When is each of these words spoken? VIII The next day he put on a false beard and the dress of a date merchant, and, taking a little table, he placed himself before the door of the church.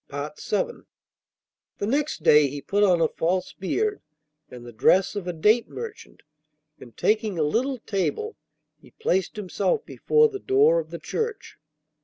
VIII 0.09 0.87
The 1.77 1.85
next 1.85 2.23
day 2.23 2.47
he 2.47 2.59
put 2.59 2.81
on 2.83 3.01
a 3.01 3.07
false 3.07 3.53
beard 3.53 4.01
and 4.49 4.65
the 4.65 4.73
dress 4.73 5.15
of 5.15 5.27
a 5.27 5.31
date 5.31 5.69
merchant, 5.69 6.23
and, 6.79 6.97
taking 6.97 7.37
a 7.37 7.43
little 7.43 7.77
table, 7.77 8.35
he 8.79 8.89
placed 8.89 9.35
himself 9.35 9.85
before 9.85 10.27
the 10.27 10.39
door 10.39 10.79
of 10.79 10.89
the 10.89 10.97
church. 10.97 11.59